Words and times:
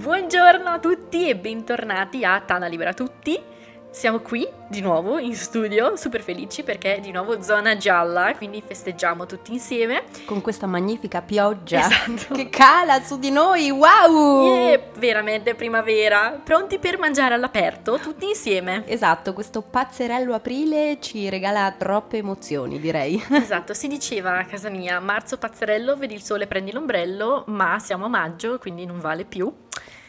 Buongiorno 0.00 0.70
a 0.70 0.78
tutti 0.78 1.28
e 1.28 1.36
bentornati 1.36 2.24
a 2.24 2.40
Tana 2.40 2.66
Libera 2.68 2.94
Tutti. 2.94 3.38
Siamo 3.90 4.20
qui 4.20 4.48
di 4.66 4.80
nuovo 4.80 5.18
in 5.18 5.34
studio, 5.34 5.94
super 5.96 6.22
felici 6.22 6.62
perché 6.62 6.96
è 6.96 7.00
di 7.00 7.10
nuovo 7.10 7.42
zona 7.42 7.76
gialla, 7.76 8.32
quindi 8.34 8.62
festeggiamo 8.66 9.26
tutti 9.26 9.52
insieme. 9.52 10.04
Con 10.24 10.40
questa 10.40 10.66
magnifica 10.66 11.20
pioggia 11.20 11.80
Esatto. 11.80 12.32
che 12.34 12.48
cala 12.48 13.02
su 13.02 13.18
di 13.18 13.30
noi, 13.30 13.68
wow! 13.70 14.46
Yeah, 14.46 14.80
veramente 14.96 15.54
primavera, 15.54 16.40
pronti 16.42 16.78
per 16.78 16.98
mangiare 16.98 17.34
all'aperto 17.34 17.98
tutti 17.98 18.26
insieme. 18.26 18.84
Esatto, 18.86 19.34
questo 19.34 19.60
pazzerello 19.60 20.32
aprile 20.32 20.96
ci 21.00 21.28
regala 21.28 21.70
troppe 21.76 22.16
emozioni, 22.16 22.80
direi. 22.80 23.22
Esatto, 23.50 23.74
si 23.74 23.86
diceva 23.86 24.38
a 24.38 24.44
casa 24.46 24.70
mia, 24.70 24.98
marzo 24.98 25.36
pazzerello, 25.36 25.94
vedi 25.96 26.14
il 26.14 26.22
sole, 26.22 26.46
prendi 26.46 26.72
l'ombrello, 26.72 27.44
ma 27.48 27.78
siamo 27.78 28.06
a 28.06 28.08
maggio, 28.08 28.58
quindi 28.58 28.86
non 28.86 28.98
vale 28.98 29.24
più. 29.24 29.52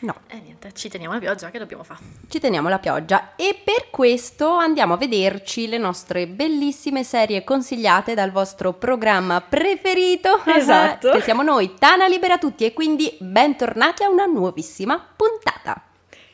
No, 0.03 0.15
E 0.29 0.39
niente, 0.39 0.71
ci 0.73 0.89
teniamo 0.89 1.13
la 1.13 1.19
pioggia, 1.19 1.51
che 1.51 1.59
dobbiamo 1.59 1.83
fare? 1.83 1.99
ci 2.27 2.39
teniamo 2.39 2.69
la 2.69 2.79
pioggia 2.79 3.35
e 3.35 3.61
per 3.63 3.89
questo 3.91 4.49
andiamo 4.55 4.95
a 4.95 4.97
vederci 4.97 5.67
le 5.67 5.77
nostre 5.77 6.25
bellissime 6.27 7.03
serie 7.03 7.43
consigliate 7.43 8.15
dal 8.15 8.31
vostro 8.31 8.73
programma 8.73 9.41
preferito, 9.41 10.41
Esatto. 10.47 11.11
che 11.11 11.21
siamo 11.21 11.43
noi, 11.43 11.75
Tana 11.77 12.07
Libera 12.07 12.39
Tutti 12.39 12.65
e 12.65 12.73
quindi 12.73 13.15
bentornati 13.19 14.03
a 14.03 14.09
una 14.09 14.25
nuovissima 14.25 14.97
puntata. 15.15 15.79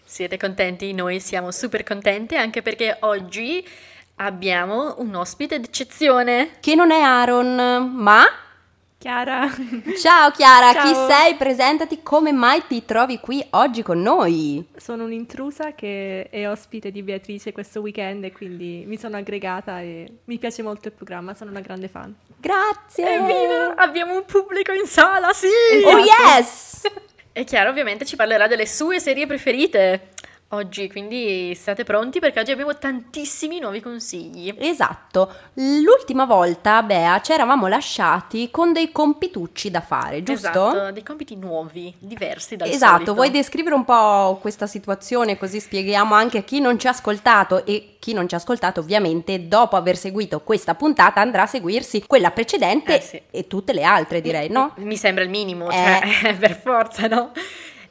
Siete 0.01 0.37
contenti? 0.37 0.93
Noi 0.93 1.19
siamo 1.19 1.51
super 1.51 1.83
contenti 1.83 2.35
anche 2.37 2.61
perché 2.61 2.95
oggi 3.01 3.67
abbiamo 4.15 4.95
un 4.99 5.13
ospite 5.15 5.59
d'eccezione. 5.59 6.51
Che 6.61 6.73
non 6.73 6.91
è 6.91 7.01
Aaron, 7.01 7.91
ma... 7.93 8.23
Chiara, 8.99 9.47
Ciao 10.01 10.31
Chiara, 10.31 10.73
Ciao. 10.73 10.85
chi 10.85 11.13
sei? 11.13 11.35
Presentati, 11.35 12.01
come 12.01 12.31
mai 12.31 12.63
ti 12.67 12.83
trovi 12.83 13.19
qui 13.19 13.45
oggi 13.51 13.83
con 13.83 14.01
noi? 14.01 14.67
sono 14.75 15.03
un'intrusa 15.03 15.73
che 15.73 16.27
è 16.31 16.49
ospite 16.49 16.89
di 16.89 17.03
Beatrice 17.03 17.51
questo 17.51 17.81
weekend 17.81 18.23
e 18.23 18.31
quindi 18.31 18.85
mi 18.87 18.97
sono 18.97 19.17
aggregata 19.17 19.81
e 19.81 20.11
mi 20.23 20.39
piace 20.39 20.63
molto 20.63 20.87
il 20.87 20.95
programma, 20.95 21.35
sono 21.35 21.51
una 21.51 21.59
grande 21.61 21.89
fan. 21.89 22.11
Grazie! 22.39 23.13
Evviva! 23.13 23.75
Abbiamo 23.75 24.15
un 24.15 24.25
pubblico 24.25 24.71
in 24.71 24.87
sala, 24.87 25.31
sì! 25.31 25.47
Oh 25.85 25.99
yes! 25.99 26.81
E 27.37 27.43
Chiara 27.43 27.69
ovviamente 27.69 28.03
ci 28.03 28.15
parlerà 28.15 28.47
delle 28.47 28.65
sue 28.65 28.99
serie 28.99 29.27
preferite 29.27 30.07
oggi, 30.49 30.89
quindi 30.89 31.53
state 31.55 31.83
pronti 31.83 32.19
perché 32.19 32.39
oggi 32.39 32.51
abbiamo 32.51 32.77
tantissimi 32.77 33.59
nuovi 33.59 33.81
consigli. 33.81 34.53
Esatto, 34.57 35.31
l'ultima 35.55 36.25
volta, 36.25 36.81
Bea, 36.83 37.19
ci 37.21 37.31
eravamo 37.33 37.67
lasciati 37.67 38.49
con 38.51 38.71
dei 38.73 38.91
compitucci 38.91 39.69
da 39.69 39.81
fare, 39.81 40.23
giusto? 40.23 40.47
Esatto, 40.47 40.91
dei 40.91 41.03
compiti 41.03 41.35
nuovi, 41.35 41.93
diversi 41.99 42.55
dal 42.55 42.69
Esatto, 42.69 42.91
solito. 42.93 43.13
vuoi 43.13 43.31
descrivere 43.31 43.75
un 43.75 43.83
po' 43.85 44.37
questa 44.41 44.67
situazione 44.67 45.37
così 45.37 45.59
spieghiamo 45.59 46.13
anche 46.15 46.39
a 46.39 46.43
chi 46.43 46.59
non 46.59 46.79
ci 46.79 46.87
ha 46.87 46.91
ascoltato 46.91 47.65
e 47.65 47.95
chi 47.99 48.13
non 48.13 48.27
ci 48.29 48.35
ha 48.35 48.37
ascoltato 48.37 48.79
ovviamente 48.79 49.47
dopo 49.47 49.75
aver 49.75 49.97
seguito 49.97 50.39
questa 50.41 50.75
puntata 50.75 51.19
andrà 51.19 51.41
a 51.43 51.47
seguirsi 51.47 52.05
quella 52.07 52.31
precedente 52.31 52.97
Eh, 52.97 53.01
sì. 53.01 53.21
e 53.31 53.47
tutte 53.47 53.73
le 53.73 53.83
altre 53.83 54.21
direi, 54.21 54.49
no? 54.49 54.73
Mi 54.77 54.95
sembra 54.95 55.23
il 55.23 55.29
minimo, 55.29 55.69
Eh. 55.69 55.73
cioè, 56.21 56.35
per 56.39 56.57
forza, 56.57 57.07
no? 57.07 57.31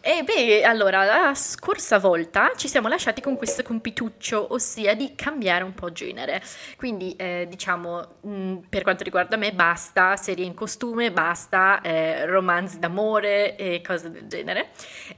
E 0.09 0.23
beh, 0.23 0.63
allora, 0.63 1.03
la 1.03 1.35
scorsa 1.35 1.99
volta 1.99 2.53
ci 2.55 2.69
siamo 2.69 2.87
lasciati 2.87 3.21
con 3.21 3.37
questo 3.37 3.65
compituccio, 3.65 4.53
ossia 4.53 4.95
di 4.95 5.17
cambiare 5.17 5.65
un 5.65 5.75
po' 5.75 5.91
genere. 5.91 6.41
Quindi, 6.77 7.17
eh, 7.17 7.47
diciamo, 7.51 8.19
mh, 8.21 8.55
per 8.69 8.85
quanto 8.85 9.03
riguarda 9.03 9.37
me, 9.37 9.53
basta 9.53 10.15
serie 10.15 10.45
in 10.45 10.55
costume, 10.55 11.11
basta 11.11 11.81
eh, 11.81 12.25
romanzi 12.25 12.79
d'amore 12.79 13.57
e 13.57 13.81
cose 13.85 14.13
del 14.13 14.29
genere. 14.29 14.69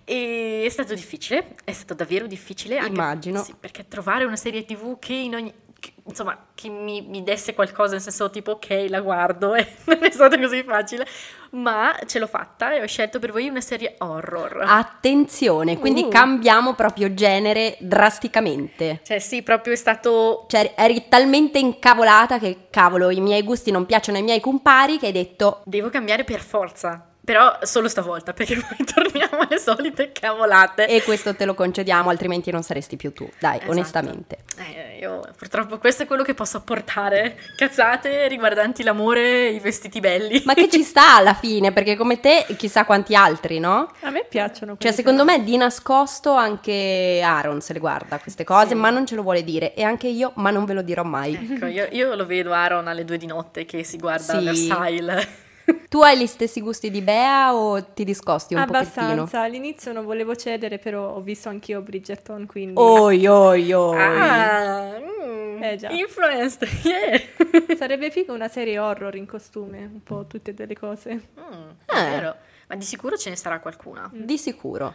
E 0.05 0.63
è 0.65 0.69
stato 0.71 0.95
difficile, 0.95 1.55
è 1.65 1.73
stato 1.73 1.93
davvero 1.93 2.27
difficile. 2.27 2.79
Anche, 2.79 2.91
Immagino. 2.91 3.43
Sì, 3.43 3.55
perché 3.61 3.87
trovare 3.89 4.25
una 4.25 4.37
serie 4.37 4.65
TV 4.65 4.99
che 4.99 5.13
in 5.13 5.35
ogni... 5.35 5.53
che- 5.79 5.93
insomma, 6.05 6.47
che 6.55 6.71
mi, 6.71 7.03
mi 7.03 7.23
desse 7.23 7.53
qualcosa, 7.53 7.93
nel 7.93 8.01
senso 8.01 8.31
tipo, 8.31 8.53
ok, 8.53 8.87
la 8.89 9.01
guardo, 9.01 9.53
e 9.55 9.67
non 9.85 10.03
è 10.03 10.11
stato 10.11 10.39
così 10.39 10.63
facile, 10.63 11.07
ma 11.51 11.97
ce 12.07 12.19
l'ho 12.19 12.27
fatta 12.27 12.75
e 12.75 12.83
ho 12.83 12.87
scelto 12.87 13.19
per 13.19 13.33
voi 13.33 13.49
una 13.49 13.61
serie 13.61 13.95
horror. 13.99 14.65
Attenzione, 14.67 15.79
quindi 15.79 16.05
Uh. 16.05 16.09
cambiamo 16.09 16.75
proprio 16.75 17.15
genere 17.15 17.77
drasticamente. 17.81 19.01
Cioè, 19.05 19.19
sì, 19.19 19.43
proprio 19.43 19.73
è 19.73 19.77
stato... 19.77 20.47
Cioè, 20.49 20.75
eri 20.77 21.07
talmente 21.09 21.59
incavolata 21.59 22.39
che, 22.39 22.67
cavolo, 22.71 23.11
i 23.11 23.21
miei 23.21 23.43
gusti 23.43 23.71
non 23.71 23.87
piacciono 23.87 24.19
ai 24.19 24.25
miei 24.25 24.41
compari 24.41 24.99
che 24.99 25.07
hai 25.07 25.13
detto, 25.13 25.63
Devo 25.65 25.89
cambiare 25.89 26.25
per 26.25 26.41
forza, 26.41 27.08
però 27.29 27.59
solo 27.61 27.89
stavolta, 27.89 28.33
perché 28.33 28.55
poi 28.57 28.87
torniamo 28.87 29.43
alle 29.47 29.59
solite 29.59 30.13
cavolate. 30.13 30.89
e 30.89 31.03
questo 31.03 31.35
te 31.35 31.45
lo 31.45 31.53
concediamo, 31.53 32.09
altrimenti 32.09 32.51
non 32.51 32.63
saresti 32.63 32.97
più 32.97 33.13
tu, 33.13 33.29
dai, 33.39 33.57
Esatto. 33.57 33.71
onestamente. 33.71 34.39
Eh, 34.57 34.97
io 34.99 35.21
purtroppo 35.37 35.77
questo 35.77 36.05
è 36.05 36.07
quello 36.07 36.23
che 36.23 36.33
posso 36.33 36.57
apportare. 36.57 37.39
Cazzate 37.55 38.29
riguardanti 38.29 38.83
l'amore 38.83 39.49
e 39.49 39.51
i 39.51 39.59
vestiti 39.61 40.01
belli. 40.01 40.41
Ma 40.47 40.55
che 40.55 40.71
ci 40.71 40.83
sta 40.83 41.17
alla 41.17 41.35
fine, 41.35 41.71
perché 41.71 41.97
come 41.97 42.19
te, 42.19 42.47
chissà 42.57 42.87
quanti 42.87 43.15
altri, 43.15 43.59
no? 43.59 43.93
A 44.01 44.09
me 44.11 44.25
piacciono 44.27 44.77
Cioè, 44.79 44.93
secondo 44.93 45.25
me 45.27 45.45
di 45.45 45.59
nascosto 45.59 46.33
anche 46.33 47.21
Aaron 47.23 47.61
se 47.61 47.75
le 47.75 47.79
guarda 47.79 48.19
queste 48.21 48.45
cose, 48.45 48.69
Sì. 48.69 48.75
ma 48.75 48.89
non 48.89 49.05
ce 49.05 49.17
lo 49.17 49.23
vuole 49.23 49.45
dire. 49.45 49.75
E 49.75 49.83
anche 49.83 50.09
io, 50.09 50.33
ma 50.37 50.51
non 50.51 50.65
ve 50.65 50.73
lo 50.73 50.81
dirò 50.81 51.03
mai. 51.03 51.35
Ecco, 51.35 51.67
io, 51.67 51.89
io 51.91 52.15
lo 52.15 52.25
vedo 52.25 52.55
Aaron 52.55 52.89
alle 52.89 53.05
due 53.05 53.19
di 53.19 53.27
notte 53.27 53.67
che 53.67 53.85
si 53.85 53.99
guarda 53.99 54.39
Sì. 54.39 54.45
Versailles. 54.45 55.29
Tu 55.89 56.01
hai 56.03 56.19
gli 56.19 56.27
stessi 56.27 56.61
gusti 56.61 56.91
di 56.91 57.01
Bea 57.03 57.55
o 57.55 57.83
ti 57.93 58.05
discosti 58.05 58.55
un 58.55 58.65
pochettino? 58.67 59.07
Abbastanza, 59.07 59.41
all'inizio 59.43 59.93
non 59.93 60.05
volevo 60.05 60.35
cedere, 60.37 60.79
però 60.79 61.15
ho 61.15 61.21
visto 61.21 61.49
anch'io 61.49 61.81
Bridgerton, 61.81 62.47
quindi 62.47 62.75
Oi, 62.81 63.27
oi, 63.27 63.73
oi. 63.73 63.97
Ah, 63.99 64.99
mm, 65.01 65.63
Eh, 65.63 65.77
già. 65.77 65.89
influenced, 65.91 66.69
yeah. 66.85 67.77
sarebbe 67.77 68.11
figo 68.11 68.33
una 68.35 68.49
serie 68.49 68.79
horror 68.79 69.15
in 69.17 69.27
costume, 69.27 69.79
un 69.79 70.03
po' 70.03 70.27
tutte 70.27 70.53
delle 70.55 70.77
cose. 70.77 71.13
Mm, 71.39 71.69
è 71.87 71.93
Eh. 71.99 72.11
vero, 72.11 72.37
ma 72.69 72.77
di 72.77 72.85
sicuro 72.85 73.17
ce 73.17 73.31
ne 73.31 73.37
sarà 73.37 73.59
qualcuna. 73.61 74.11
Di 74.13 74.37
sicuro, 74.39 74.95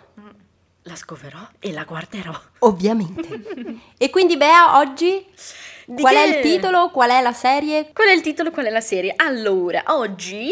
La 0.84 0.96
scoverò 0.96 1.40
e 1.60 1.72
la 1.72 1.84
guarderò. 1.84 2.34
ovviamente. 2.60 3.42
e 3.98 4.10
quindi 4.10 4.36
Bea, 4.38 4.78
oggi 4.80 5.26
Di 5.86 6.02
qual 6.02 6.16
è 6.16 6.30
che- 6.30 6.38
il 6.38 6.44
titolo? 6.44 6.90
Qual 6.90 7.10
è 7.10 7.22
la 7.22 7.34
serie? 7.34 7.90
Qual 7.94 8.08
è 8.08 8.12
il 8.12 8.22
titolo? 8.22 8.52
Qual 8.52 8.66
è 8.66 8.70
la 8.70 8.82
serie? 8.82 9.14
Allora, 9.16 9.84
oggi 9.88 10.52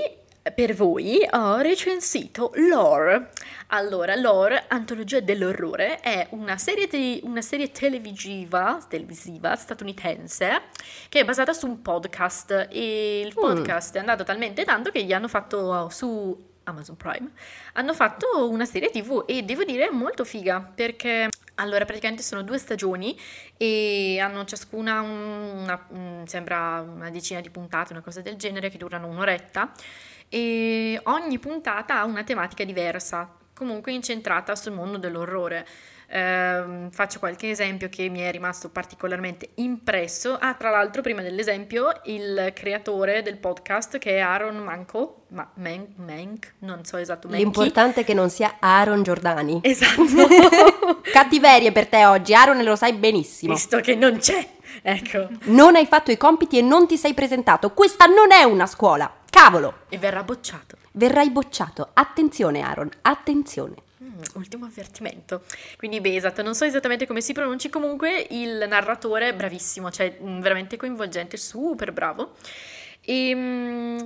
per 0.55 0.73
voi 0.73 1.19
ho 1.31 1.57
recensito 1.57 2.51
Lore. 2.55 3.29
Allora, 3.73 4.15
Lore, 4.15 4.65
Antologia 4.69 5.19
dell'orrore, 5.19 5.99
è 5.99 6.27
una 6.31 6.57
serie, 6.57 6.87
te- 6.87 7.19
una 7.23 7.41
serie 7.41 7.71
televisiva, 7.71 8.83
televisiva 8.89 9.55
statunitense 9.55 10.63
che 11.09 11.19
è 11.19 11.25
basata 11.25 11.53
su 11.53 11.67
un 11.67 11.81
podcast 11.81 12.67
e 12.71 13.21
il 13.21 13.33
podcast 13.33 13.95
è 13.95 13.99
andato 13.99 14.23
talmente 14.23 14.63
tanto 14.65 14.89
che 14.91 15.03
gli 15.03 15.13
hanno 15.13 15.27
fatto 15.29 15.87
su 15.89 16.49
Amazon 16.71 16.97
Prime, 16.97 17.29
hanno 17.73 17.93
fatto 17.93 18.49
una 18.49 18.65
serie 18.65 18.89
TV 18.89 19.23
e 19.27 19.43
devo 19.43 19.63
dire 19.63 19.89
molto 19.91 20.25
figa 20.25 20.59
perché 20.61 21.29
allora 21.55 21.85
praticamente 21.85 22.23
sono 22.23 22.41
due 22.41 22.57
stagioni 22.57 23.17
e 23.57 24.19
hanno 24.19 24.43
ciascuna 24.45 25.01
un- 25.01 25.61
una, 25.63 26.25
sembra 26.25 26.81
una 26.81 27.09
decina 27.11 27.39
di 27.41 27.49
puntate, 27.49 27.93
una 27.93 28.01
cosa 28.01 28.21
del 28.21 28.35
genere 28.35 28.69
che 28.69 28.77
durano 28.77 29.07
un'oretta 29.07 29.71
e 30.29 30.99
ogni 31.03 31.39
puntata 31.39 31.99
ha 31.99 32.05
una 32.05 32.23
tematica 32.23 32.63
diversa, 32.63 33.29
comunque 33.61 33.91
incentrata 33.91 34.55
sul 34.55 34.71
mondo 34.71 34.97
dell'orrore. 34.97 35.67
Ehm, 36.13 36.89
faccio 36.89 37.19
qualche 37.19 37.51
esempio 37.51 37.89
che 37.89 38.09
mi 38.09 38.21
è 38.21 38.31
rimasto 38.31 38.69
particolarmente 38.69 39.51
impresso. 39.55 40.35
Ah, 40.39 40.55
tra 40.55 40.71
l'altro, 40.71 41.03
prima 41.03 41.21
dell'esempio, 41.21 42.01
il 42.05 42.53
creatore 42.55 43.21
del 43.21 43.37
podcast 43.37 43.99
che 43.99 44.15
è 44.15 44.19
Aaron 44.19 44.57
Manco, 44.57 45.25
ma 45.27 45.47
Man- 45.57 45.93
Mank, 45.97 46.55
non 46.59 46.83
so 46.85 46.97
esatto, 46.97 47.27
Manky. 47.27 47.43
L'importante 47.43 48.01
è 48.01 48.03
che 48.03 48.15
non 48.15 48.31
sia 48.31 48.55
Aaron 48.59 49.03
Giordani. 49.03 49.59
Esatto. 49.61 50.01
Cattiverie 51.13 51.71
per 51.71 51.85
te 51.85 52.03
oggi, 52.07 52.33
Aaron 52.33 52.63
lo 52.63 52.75
sai 52.75 52.93
benissimo. 52.93 53.53
Visto 53.53 53.79
che 53.79 53.93
non 53.93 54.17
c'è. 54.17 54.43
Ecco. 54.81 55.27
Non 55.43 55.75
hai 55.75 55.85
fatto 55.85 56.09
i 56.09 56.17
compiti 56.17 56.57
e 56.57 56.63
non 56.63 56.87
ti 56.87 56.97
sei 56.97 57.13
presentato. 57.13 57.73
Questa 57.73 58.05
non 58.07 58.31
è 58.31 58.41
una 58.41 58.65
scuola. 58.65 59.19
Cavolo! 59.29 59.81
E 59.89 59.99
verrà 59.99 60.23
bocciato. 60.23 60.80
Verrai 60.93 61.29
bocciato. 61.29 61.89
Attenzione, 61.93 62.61
Aaron, 62.61 62.89
attenzione. 63.01 63.75
Mm, 64.03 64.21
ultimo 64.35 64.65
avvertimento. 64.65 65.43
Quindi, 65.77 66.01
beh, 66.01 66.15
esatto, 66.15 66.41
non 66.41 66.55
so 66.55 66.65
esattamente 66.65 67.07
come 67.07 67.21
si 67.21 67.33
pronunci, 67.33 67.69
comunque 67.69 68.27
il 68.31 68.65
narratore 68.67 69.29
è 69.29 69.35
bravissimo, 69.35 69.91
cioè 69.91 70.17
mm, 70.21 70.39
veramente 70.41 70.77
coinvolgente, 70.77 71.37
super 71.37 71.91
bravo. 71.91 72.33
E 73.01 73.33
mm, 73.35 73.97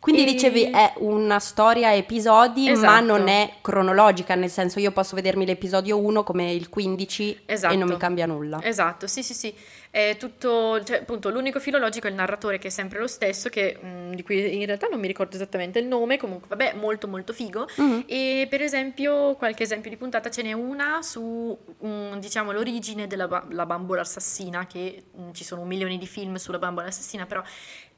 Quindi 0.00 0.22
E- 0.22 0.26
dicevi 0.26 0.62
è 0.70 0.92
una 0.98 1.38
storia 1.40 1.88
a 1.88 1.92
episodi, 1.92 2.66
ma 2.66 2.72
Esatto. 2.72 3.04
non 3.04 3.26
è 3.28 3.54
cronologica, 3.60 4.34
nel 4.36 4.48
senso 4.50 4.78
io 4.78 4.92
posso 4.92 5.16
vedermi 5.16 5.44
l'episodio 5.44 5.98
1 5.98 6.22
come 6.22 6.52
il 6.52 6.68
15 6.68 7.40
Esatto. 7.46 7.74
e 7.74 7.76
non 7.76 7.88
mi 7.88 7.96
cambia 7.96 8.24
nulla. 8.26 8.60
Esatto, 8.62 9.06
sì, 9.08 9.22
sì, 9.22 9.34
sì. 9.34 9.52
È 9.90 10.16
tutto, 10.18 10.82
cioè, 10.84 10.98
appunto, 10.98 11.30
l'unico 11.30 11.58
filo 11.60 11.78
logico 11.78 12.06
è 12.06 12.10
il 12.10 12.16
narratore 12.16 12.58
che 12.58 12.68
è 12.68 12.70
sempre 12.70 13.00
lo 13.00 13.06
stesso, 13.06 13.48
che, 13.48 13.76
mh, 13.80 14.14
di 14.14 14.22
cui 14.22 14.58
in 14.60 14.66
realtà 14.66 14.86
non 14.86 15.00
mi 15.00 15.06
ricordo 15.06 15.34
esattamente 15.34 15.78
il 15.78 15.86
nome, 15.86 16.18
comunque, 16.18 16.46
vabbè, 16.48 16.74
molto 16.74 17.08
molto 17.08 17.32
figo. 17.32 17.66
Mhm. 17.76 18.04
E 18.06 18.46
per 18.50 18.60
esempio, 18.62 19.34
qualche 19.34 19.62
esempio 19.64 19.90
di 19.90 19.96
puntata 19.96 20.30
ce 20.30 20.42
n'è 20.42 20.52
una 20.52 21.00
su, 21.02 21.58
mm, 21.84 22.18
diciamo, 22.18 22.52
l'origine 22.52 23.06
della 23.06 23.26
ba- 23.26 23.46
la 23.50 23.66
bambola 23.66 24.02
assassina, 24.02 24.66
che 24.66 25.04
mm, 25.18 25.30
ci 25.32 25.42
sono 25.42 25.64
milioni 25.64 25.98
di 25.98 26.06
film 26.06 26.36
sulla 26.36 26.58
bambola 26.58 26.88
assassina, 26.88 27.24
però 27.26 27.42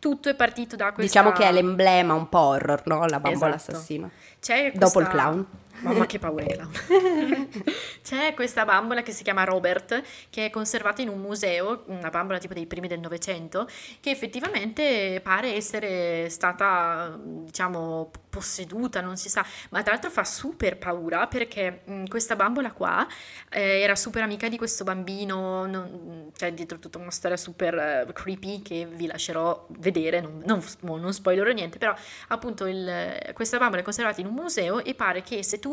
tutto 0.01 0.29
è 0.29 0.35
partito 0.35 0.75
da 0.75 0.93
questa... 0.93 1.03
Diciamo 1.03 1.31
che 1.31 1.49
è 1.49 1.53
l'emblema 1.53 2.15
un 2.15 2.29
po' 2.29 2.39
horror, 2.41 2.83
no? 2.87 3.07
La 3.07 3.21
bambola 3.21 3.55
Esatto. 3.55 3.77
assassina. 3.77 4.11
C'è 4.41 4.73
Dopo 4.75 4.99
il 5.01 5.07
questa- 5.07 5.11
clown. 5.11 5.47
Mamma 5.83 6.05
che 6.07 6.19
paura. 6.19 6.69
C'è 8.03 8.35
questa 8.35 8.65
bambola 8.65 9.03
che 9.03 9.13
si 9.13 9.23
chiama 9.23 9.45
Robert, 9.45 10.03
che 10.31 10.47
è 10.47 10.51
conservata 10.51 11.03
in 11.03 11.09
un 11.09 11.21
museo, 11.21 11.85
una 11.87 12.11
bambola 12.11 12.39
tipo 12.39 12.55
dei 12.55 12.67
primi 12.67 12.89
del 12.89 13.01
Novecento, 13.01 13.67
che 14.01 14.11
effettivamente 14.11 15.21
pare 15.23 15.55
essere 15.55 16.29
stata, 16.29 17.19
diciamo, 17.23 18.11
posseduta, 18.29 19.01
non 19.01 19.17
si 19.17 19.29
sa, 19.29 19.45
ma 19.71 19.83
tra 19.83 19.93
l'altro 19.93 20.11
fa 20.11 20.25
super 20.25 20.79
paura 20.79 21.27
perché 21.27 21.81
mh, 21.85 22.05
questa 22.07 22.37
bambola 22.37 22.73
qua 22.73 23.07
eh, 23.51 23.81
era 23.81 23.97
super 23.97 24.23
amica 24.23 24.49
di 24.49 24.57
questo 24.57 24.85
bambino, 24.85 25.67
non- 25.67 26.31
cioè 26.37 26.53
dietro 26.53 26.79
tutta 26.79 26.99
una 26.99 27.11
storia 27.11 27.37
super 27.37 27.75
eh, 27.75 28.13
creepy 28.13 28.63
che 28.63 28.87
vi 28.91 29.07
lascerò 29.07 29.67
vedere, 29.71 30.21
non, 30.21 30.43
non, 30.45 30.63
non 31.01 31.13
spoilerò 31.13 31.51
niente, 31.53 31.79
però 31.79 31.95
appunto 32.29 32.67
il- 32.67 33.31
questa 33.35 33.59
bambola 33.59 33.81
è 33.81 33.85
conservata 33.85 34.21
in 34.21 34.27
un 34.27 34.35
museo 34.35 34.83
e 34.85 34.95
pare 34.95 35.23
che 35.23 35.43
se 35.43 35.59
tu 35.59 35.70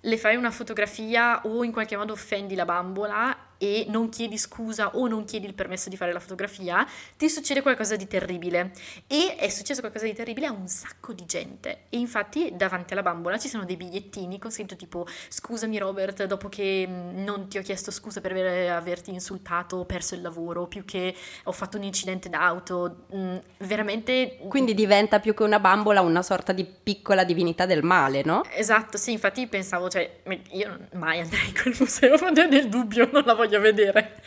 le 0.00 0.18
fai 0.18 0.36
una 0.36 0.50
fotografia 0.50 1.40
o 1.44 1.64
in 1.64 1.72
qualche 1.72 1.96
modo 1.96 2.12
offendi 2.12 2.54
la 2.54 2.64
bambola 2.64 3.36
e 3.58 3.86
non 3.88 4.08
chiedi 4.08 4.38
scusa 4.38 4.96
o 4.96 5.06
non 5.08 5.24
chiedi 5.24 5.46
il 5.46 5.54
permesso 5.54 5.88
di 5.88 5.96
fare 5.96 6.12
la 6.12 6.20
fotografia, 6.20 6.86
ti 7.16 7.28
succede 7.28 7.62
qualcosa 7.62 7.96
di 7.96 8.06
terribile. 8.06 8.72
E 9.06 9.36
è 9.36 9.48
successo 9.48 9.80
qualcosa 9.80 10.04
di 10.06 10.14
terribile 10.14 10.46
a 10.46 10.52
un 10.52 10.68
sacco 10.68 11.12
di 11.12 11.24
gente. 11.26 11.84
E 11.88 11.98
infatti 11.98 12.52
davanti 12.54 12.92
alla 12.92 13.02
bambola 13.02 13.38
ci 13.38 13.48
sono 13.48 13.64
dei 13.64 13.76
bigliettini 13.76 14.38
con 14.38 14.50
scritto 14.50 14.76
tipo 14.76 15.06
scusami 15.28 15.78
Robert, 15.78 16.24
dopo 16.24 16.48
che 16.48 16.86
mh, 16.86 17.22
non 17.22 17.48
ti 17.48 17.58
ho 17.58 17.62
chiesto 17.62 17.90
scusa 17.90 18.20
per 18.20 18.32
aver- 18.32 18.70
averti 18.70 19.10
insultato, 19.10 19.76
ho 19.76 19.84
perso 19.84 20.14
il 20.14 20.22
lavoro, 20.22 20.66
più 20.66 20.84
che 20.84 21.14
ho 21.44 21.52
fatto 21.52 21.76
un 21.76 21.82
incidente 21.84 22.28
d'auto, 22.28 23.04
mh, 23.10 23.36
veramente... 23.58 24.38
Quindi 24.48 24.74
diventa 24.74 25.20
più 25.20 25.34
che 25.34 25.42
una 25.42 25.60
bambola 25.60 26.00
una 26.00 26.22
sorta 26.22 26.52
di 26.52 26.64
piccola 26.64 27.24
divinità 27.24 27.66
del 27.66 27.82
male, 27.82 28.22
no? 28.24 28.42
Esatto, 28.54 28.96
sì, 28.96 29.12
infatti 29.12 29.46
pensavo, 29.46 29.88
cioè, 29.88 30.20
io 30.50 30.88
mai 30.94 31.20
andrei 31.20 31.46
in 31.48 31.54
quel 31.54 31.76
museo, 31.78 32.16
nel 32.48 32.68
dubbio, 32.68 33.08
non 33.12 33.22
la 33.24 33.34
voglio 33.34 33.45
vedere. 33.48 34.22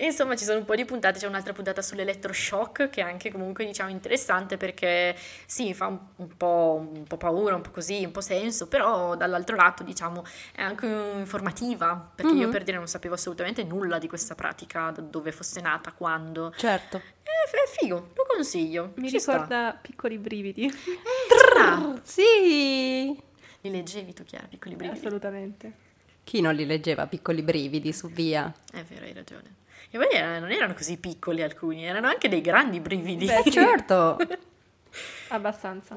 E 0.00 0.04
insomma 0.04 0.36
ci 0.36 0.44
sono 0.44 0.60
un 0.60 0.64
po' 0.64 0.76
di 0.76 0.84
puntate, 0.84 1.18
c'è 1.18 1.26
un'altra 1.26 1.52
puntata 1.52 1.82
sull'elettroshock 1.82 2.88
che 2.88 3.00
è 3.00 3.04
anche 3.04 3.32
comunque 3.32 3.64
diciamo 3.66 3.90
interessante 3.90 4.56
perché 4.56 5.16
sì, 5.44 5.74
fa 5.74 5.88
un, 5.88 5.98
un 6.16 6.36
po', 6.36 6.88
un 6.94 7.02
po' 7.02 7.16
paura, 7.16 7.56
un 7.56 7.62
po' 7.62 7.70
così, 7.70 8.04
un 8.04 8.12
po' 8.12 8.20
senso, 8.20 8.68
però 8.68 9.16
dall'altro 9.16 9.56
lato 9.56 9.82
diciamo 9.82 10.24
è 10.54 10.62
anche 10.62 10.86
informativa, 10.86 12.12
perché 12.14 12.32
io 12.32 12.46
Mhm. 12.46 12.52
per 12.52 12.62
dire 12.62 12.76
non 12.76 12.86
sapevo 12.86 13.14
assolutamente 13.14 13.64
nulla 13.64 13.98
di 13.98 14.06
questa 14.06 14.36
pratica, 14.36 14.90
da 14.92 15.00
dove 15.02 15.32
fosse 15.32 15.60
nata, 15.60 15.90
quando. 15.90 16.52
Certo. 16.56 16.98
È, 16.98 17.30
è 17.50 17.68
figo, 17.80 18.10
lo 18.14 18.24
consiglio. 18.32 18.92
Mi 18.98 19.08
ci 19.08 19.18
sta. 19.18 19.32
ricorda 19.32 19.76
piccoli 19.82 20.18
brividi. 20.18 20.66
Eh, 20.66 20.72
sta. 21.36 22.00
Sì. 22.04 23.20
Li 23.62 23.70
leggevi 23.70 24.12
tu, 24.12 24.22
Chiara, 24.22 24.46
piccoli 24.46 24.76
brividi? 24.76 24.96
Assolutamente. 24.96 25.72
Chi 26.28 26.42
non 26.42 26.54
li 26.54 26.66
leggeva 26.66 27.06
piccoli 27.06 27.40
brividi 27.40 27.90
su 27.90 28.10
via? 28.10 28.52
È 28.70 28.82
vero, 28.82 29.06
hai 29.06 29.14
ragione. 29.14 29.54
E 29.90 29.96
poi 29.96 30.08
eh, 30.10 30.38
non 30.38 30.50
erano 30.50 30.74
così 30.74 30.98
piccoli 30.98 31.42
alcuni, 31.42 31.86
erano 31.86 32.06
anche 32.06 32.28
dei 32.28 32.42
grandi 32.42 32.80
brividi. 32.80 33.24
Beh. 33.24 33.50
Certo. 33.50 34.18
Abbastanza. 35.28 35.96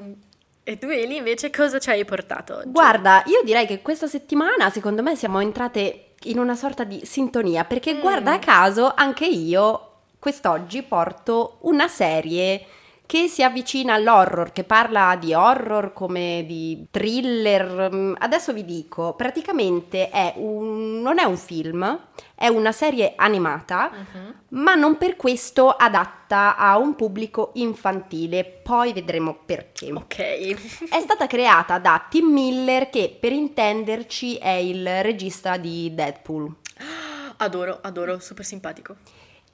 E 0.64 0.78
tu, 0.78 0.86
Eli, 0.86 1.16
invece 1.16 1.50
cosa 1.50 1.78
ci 1.78 1.90
hai 1.90 2.06
portato 2.06 2.56
oggi? 2.56 2.70
Guarda, 2.70 3.22
io 3.26 3.42
direi 3.44 3.66
che 3.66 3.82
questa 3.82 4.06
settimana 4.06 4.70
secondo 4.70 5.02
me 5.02 5.16
siamo 5.16 5.38
entrate 5.38 6.14
in 6.22 6.38
una 6.38 6.54
sorta 6.54 6.84
di 6.84 7.02
sintonia, 7.04 7.64
perché 7.66 7.92
Mm. 7.92 8.00
guarda 8.00 8.38
caso 8.38 8.90
anche 8.94 9.26
io 9.26 9.88
quest'oggi 10.18 10.82
porto 10.82 11.58
una 11.62 11.88
serie 11.88 12.64
che 13.12 13.28
si 13.28 13.42
avvicina 13.42 13.92
all'horror, 13.92 14.52
che 14.52 14.64
parla 14.64 15.16
di 15.20 15.34
horror 15.34 15.92
come 15.92 16.44
di 16.46 16.86
thriller. 16.90 17.90
Mm, 17.92 18.14
Adesso 18.16 18.54
vi 18.54 18.64
dico, 18.64 19.12
praticamente 19.12 20.08
è 20.08 20.32
un, 20.36 21.02
non 21.02 21.18
è 21.18 21.24
un 21.24 21.36
film, 21.36 22.00
è 22.34 22.48
una 22.48 22.72
serie 22.72 23.12
animata, 23.16 23.90
Mhm. 23.92 24.34
ma 24.60 24.74
non 24.76 24.96
per 24.96 25.16
questo 25.16 25.68
adatta 25.68 26.56
a 26.56 26.78
un 26.78 26.94
pubblico 26.96 27.50
infantile. 27.56 28.44
Poi 28.44 28.94
vedremo 28.94 29.36
perché. 29.44 29.92
Ok. 29.92 30.16
È 30.88 31.00
stata 31.00 31.26
creata 31.26 31.76
da 31.78 32.06
Tim 32.08 32.32
Miller 32.32 32.88
che 32.88 33.14
per 33.20 33.32
intenderci 33.32 34.36
è 34.36 34.52
il 34.52 35.02
regista 35.02 35.58
di 35.58 35.94
Deadpool. 35.94 36.50
Adoro, 37.36 37.78
adoro, 37.82 38.20
super 38.20 38.44
simpatico. 38.46 38.96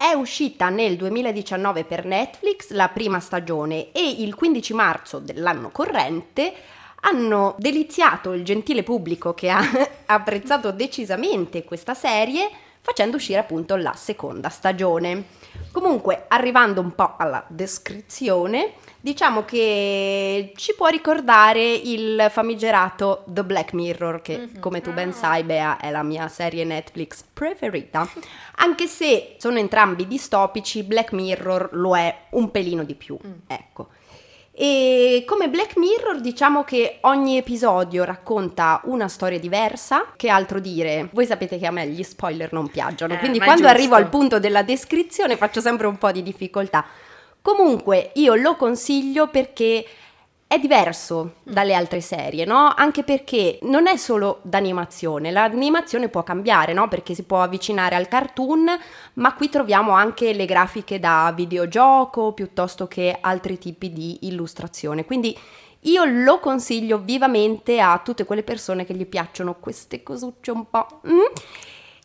È 0.00 0.12
uscita 0.12 0.69
nel 0.69 0.97
2019 0.97 1.83
per 1.83 2.05
Netflix 2.05 2.71
la 2.71 2.87
prima 2.89 3.19
stagione 3.19 3.91
e 3.91 4.09
il 4.09 4.37
15 4.37 4.73
marzo 4.73 5.19
dell'anno 5.19 5.71
corrente 5.71 6.55
hanno 7.00 7.56
deliziato 7.59 8.33
il 8.33 8.45
gentile 8.45 8.85
pubblico 8.85 9.35
che 9.35 9.50
ha 9.50 9.61
apprezzato 10.06 10.71
decisamente 10.71 11.65
questa 11.65 11.95
serie 11.95 12.49
facendo 12.81 13.17
uscire 13.17 13.41
appunto 13.41 13.75
la 13.75 13.93
seconda 13.95 14.50
stagione. 14.50 15.25
Comunque, 15.73 16.25
arrivando 16.29 16.81
un 16.81 16.94
po' 16.94 17.15
alla 17.19 17.44
descrizione, 17.49 18.73
diciamo 19.00 19.44
che 19.44 20.53
ci 20.56 20.75
può 20.75 20.88
ricordare 20.88 21.73
il 21.73 22.26
famigerato 22.31 23.23
The 23.26 23.44
Black 23.44 23.73
Mirror, 23.75 24.20
che 24.23 24.37
Mhm. 24.38 24.59
come 24.61 24.81
tu 24.81 24.93
ben 24.93 25.12
sai, 25.12 25.44
Bea, 25.44 25.79
è 25.79 25.91
la 25.91 26.03
mia 26.03 26.26
serie 26.29 26.64
Netflix 26.64 27.23
preferita. 27.33 28.09
Anche 28.57 28.87
se 28.87 29.37
sono 29.38 29.59
entrambi 29.59 30.07
distopici, 30.09 30.83
Black 30.83 31.12
Mirror 31.12 31.69
lo 31.73 31.97
è 31.97 32.14
un 32.31 32.50
pelino 32.50 32.83
di 32.83 32.95
più, 32.95 33.16
Mm. 33.25 33.33
ecco. 33.47 33.88
E 34.61 35.23
come 35.25 35.49
Black 35.49 35.77
Mirror 35.77 36.21
diciamo 36.21 36.65
che 36.65 36.99
ogni 37.03 37.37
episodio 37.37 38.03
racconta 38.03 38.81
una 38.87 39.07
storia 39.07 39.38
diversa, 39.38 40.15
che 40.17 40.29
altro 40.29 40.59
dire? 40.59 41.09
Voi 41.12 41.27
sapete 41.27 41.59
che 41.59 41.67
a 41.69 41.71
me 41.71 41.87
gli 41.87 42.03
spoiler 42.03 42.53
non 42.53 42.69
piaggiano, 42.69 43.15
Eh, 43.15 43.19
quindi 43.19 43.38
quando 43.38 43.69
arrivo 43.69 43.95
al 43.95 44.09
punto 44.09 44.41
della 44.41 44.65
descrizione 44.65 45.37
faccio 45.37 45.61
sempre 45.61 45.87
un 45.87 45.97
po' 45.97 46.11
di 46.11 46.25
difficoltà. 46.25 46.85
Comunque 47.41 48.11
io 48.15 48.35
lo 48.35 48.57
consiglio 48.57 49.29
perché 49.29 49.87
è 50.49 50.59
diverso 50.59 51.35
dalle 51.43 51.75
altre 51.75 52.00
serie, 52.00 52.47
no? 52.47 52.73
Anche 52.75 53.05
perché 53.05 53.59
non 53.62 53.87
è 53.87 53.99
solo 53.99 54.40
d'animazione, 54.43 55.31
l'animazione 55.31 56.09
può 56.09 56.23
cambiare, 56.23 56.73
no? 56.73 56.88
Perché 56.88 57.14
si 57.14 57.25
può 57.25 57.43
avvicinare 57.43 57.95
al 57.95 58.09
cartoon, 58.09 58.67
ma 59.14 59.35
qui 59.35 59.50
troviamo 59.50 59.93
anche 59.93 60.33
le 60.33 60.47
grafiche 60.47 60.99
da 60.99 61.31
videogioco 61.37 62.33
piuttosto 62.33 62.88
che 62.88 63.19
altri 63.21 63.59
tipi 63.59 63.93
di 63.93 64.26
illustrazione. 64.26 65.05
Quindi 65.05 65.38
io 65.81 66.05
lo 66.07 66.40
consiglio 66.40 66.99
vivamente 66.99 67.78
a 67.78 68.00
tutte 68.02 68.25
quelle 68.25 68.43
persone 68.43 68.87
che 68.87 68.95
gli 68.95 69.07
piacciono 69.07 69.57
queste 69.61 70.02
cosucce 70.02 70.50
un 70.50 70.71
po'. 70.71 71.02
mm? 71.07 71.21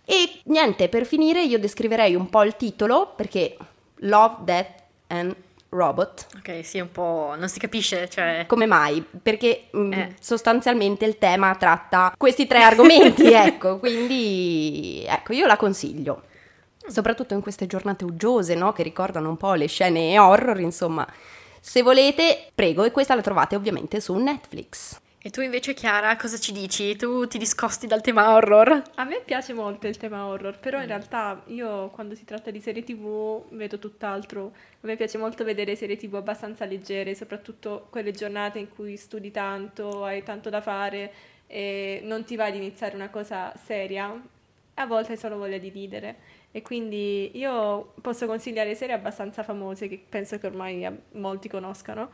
E 0.04 0.42
niente, 0.46 0.90
per 0.90 1.06
finire 1.06 1.44
io 1.44 1.58
descriverei 1.58 2.14
un 2.14 2.30
po' 2.30 2.44
il 2.44 2.58
titolo 2.58 3.14
perché 3.16 3.56
Love, 4.00 4.36
Death 4.44 4.84
and 5.08 5.34
Robot. 5.74 6.28
Ok, 6.38 6.64
sì, 6.64 6.80
un 6.80 6.92
po'... 6.92 7.34
non 7.38 7.50
si 7.50 7.60
capisce, 7.60 8.08
cioè... 8.10 8.46
Come 8.48 8.66
mai? 8.66 9.04
Perché 9.22 9.66
mm, 9.76 9.92
Eh. 9.94 10.16
sostanzialmente 10.20 11.06
il 11.06 11.18
tema 11.18 11.56
tratta 11.56 12.14
questi 12.18 12.48
tre 12.48 12.62
argomenti, 12.64 13.32
ecco, 13.34 13.80
quindi 13.80 15.04
ecco, 15.08 15.34
io 15.34 15.46
la 15.48 15.58
consiglio. 15.58 16.24
Soprattutto 16.86 17.34
in 17.34 17.42
queste 17.42 17.66
giornate 17.66 18.04
uggiose, 18.04 18.56
no? 18.56 18.74
Che 18.74 18.84
ricordano 18.84 19.30
un 19.30 19.38
po' 19.38 19.54
le 19.54 19.68
scene 19.68 20.18
horror, 20.20 20.60
insomma. 20.60 21.08
Se 21.60 21.82
volete, 21.82 22.50
prego, 22.54 22.84
e 22.84 22.92
questa 22.92 23.16
la 23.16 23.22
trovate 23.22 23.56
ovviamente 23.56 24.02
su 24.02 24.14
Netflix. 24.16 25.00
E 25.26 25.30
tu 25.30 25.40
invece, 25.40 25.74
Chiara, 25.74 26.18
cosa 26.18 26.38
ci 26.38 26.52
dici? 26.52 26.98
Tu 26.98 27.28
ti 27.28 27.38
discosti 27.38 27.88
dal 27.88 28.02
tema 28.02 28.36
horror? 28.36 28.84
A 28.96 29.06
me 29.06 29.22
piace 29.24 29.54
molto 29.54 29.88
il 29.88 29.96
tema 29.96 30.26
horror, 30.26 30.60
però 30.60 30.82
in 30.82 30.88
realtà 30.88 31.44
io 31.46 31.88
quando 31.92 32.14
si 32.14 32.26
tratta 32.26 32.52
di 32.52 32.60
serie 32.60 32.84
TV 32.84 33.42
vedo 33.52 33.80
tutt'altro. 33.80 34.52
A 34.82 34.86
me 34.86 34.98
piace 34.98 35.18
molto 35.18 35.46
vedere 35.46 35.78
serie 35.78 35.96
TV 35.96 36.16
abbastanza 36.16 36.66
leggere, 36.66 37.16
soprattutto 37.16 37.88
quelle 37.90 38.12
giornate 38.12 38.60
in 38.60 38.68
cui 38.68 38.98
studi 38.98 39.32
tanto, 39.32 40.04
hai 40.04 40.24
tanto 40.24 40.50
da 40.50 40.60
fare 40.60 41.14
e 41.48 42.02
non 42.04 42.26
ti 42.26 42.36
va 42.36 42.52
di 42.52 42.58
iniziare 42.58 42.94
una 42.94 43.10
cosa 43.10 43.54
seria. 43.64 44.14
A 44.74 44.86
volte 44.86 45.14
hai 45.14 45.18
solo 45.18 45.38
voglia 45.38 45.58
di 45.58 45.70
ridere. 45.70 46.18
E 46.52 46.62
quindi 46.62 47.32
io 47.38 47.94
posso 48.02 48.26
consigliare 48.26 48.76
serie 48.76 48.94
abbastanza 48.94 49.42
famose 49.42 49.88
che 49.88 50.04
penso 50.08 50.38
che 50.38 50.48
ormai 50.48 50.86
molti 51.14 51.48
conoscano. 51.48 52.10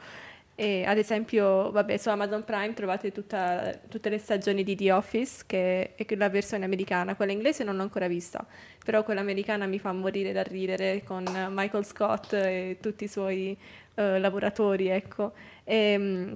E 0.61 0.83
ad 0.83 0.97
esempio, 0.97 1.71
vabbè, 1.71 1.95
su 1.95 2.09
Amazon 2.09 2.43
Prime 2.43 2.73
trovate 2.73 3.13
tutta- 3.13 3.79
tutte 3.87 4.09
le 4.09 4.17
stagioni 4.17 4.61
di 4.65 4.75
The 4.75 4.91
Office, 4.91 5.43
che 5.47 5.95
è 5.95 6.15
la 6.17 6.27
versione 6.27 6.65
americana. 6.65 7.15
Quella 7.15 7.31
inglese 7.31 7.63
non 7.63 7.77
l'ho 7.77 7.81
ancora 7.83 8.09
vista, 8.09 8.45
però 8.83 9.03
quella 9.03 9.21
americana 9.21 9.65
mi 9.67 9.79
fa 9.79 9.93
morire 9.93 10.33
da 10.33 10.43
ridere 10.43 11.01
con 11.05 11.23
Michael 11.51 11.85
Scott 11.85 12.33
e 12.33 12.77
tutti 12.81 13.05
i 13.05 13.07
suoi 13.07 13.57
eh, 13.95 14.19
lavoratori, 14.19 14.89
ecco. 14.89 15.31
Ehm, 15.63 16.35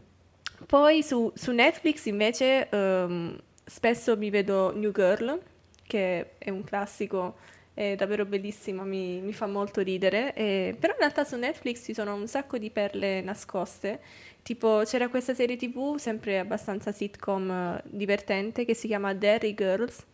poi 0.68 1.04
su, 1.04 1.30
su 1.36 1.52
Netflix 1.52 2.06
invece 2.06 2.70
ehm, 2.70 3.38
spesso 3.66 4.16
mi 4.16 4.30
vedo 4.30 4.72
New 4.74 4.94
Girl, 4.94 5.38
che 5.86 6.38
è 6.38 6.50
un 6.50 6.64
classico, 6.64 7.36
è 7.74 7.96
davvero 7.96 8.26
bellissima, 8.26 8.84
mi, 8.84 9.20
mi 9.22 9.34
fa 9.34 9.48
molto 9.48 9.82
ridere. 9.82 10.34
E- 10.34 10.76
però 10.80 10.94
in 10.94 11.00
realtà 11.00 11.24
su 11.24 11.38
Netflix 11.38 11.84
ci 11.86 11.94
sono 11.94 12.14
un 12.16 12.28
sacco 12.28 12.58
di 12.58 12.70
perle 12.70 13.22
nascoste. 13.22 14.00
Tipo 14.44 14.84
c'era 14.86 15.10
questa 15.10 15.34
serie 15.34 15.56
TV, 15.56 15.98
sempre 15.98 16.40
abbastanza 16.40 16.92
sitcom 16.92 17.50
eh, 17.50 17.82
divertente, 17.86 18.66
che 18.66 18.76
si 18.76 18.88
chiama 18.88 19.14
Derry 19.14 19.54
Girls, 19.54 20.06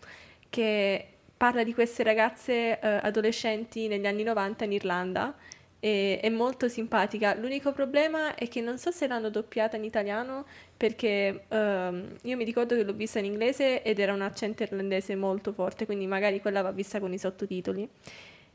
che 0.50 1.08
parla 1.36 1.64
di 1.64 1.74
queste 1.74 2.04
ragazze 2.04 2.80
eh, 2.80 3.00
adolescenti 3.02 3.88
negli 3.88 4.06
anni 4.06 4.24
90 4.24 4.66
in 4.66 4.72
Irlanda 4.74 5.36
e 5.80 6.20
è 6.22 6.30
molto 6.30 6.68
simpatica. 6.68 7.36
L'unico 7.36 7.72
problema 7.72 8.36
è 8.36 8.48
che 8.48 8.62
non 8.62 8.78
so 8.78 8.92
se 8.92 9.08
l'hanno 9.08 9.30
doppiata 9.30 9.78
in 9.78 9.84
italiano 9.84 10.46
perché 10.76 11.46
ehm, 11.48 12.18
io 12.24 12.38
mi 12.38 12.44
ricordo 12.44 12.76
che 12.76 12.84
l'ho 12.84 12.94
vista 12.94 13.20
in 13.20 13.26
inglese 13.26 13.82
ed 13.82 14.00
era 14.00 14.14
un 14.14 14.22
accento 14.22 14.64
irlandese 14.64 15.16
molto 15.16 15.54
forte, 15.54 15.86
quindi 15.86 16.08
magari 16.08 16.42
quella 16.42 16.62
va 16.62 16.72
vista 16.72 17.00
con 17.00 17.14
i 17.14 17.18
sottotitoli. 17.18 17.88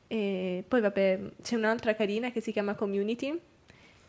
E 0.06 0.64
poi 0.66 0.80
vabbè, 0.80 1.20
c'è 1.42 1.56
un'altra 1.56 1.94
carina 1.94 2.30
che 2.30 2.40
si 2.40 2.52
chiama 2.52 2.74
Community 2.74 3.40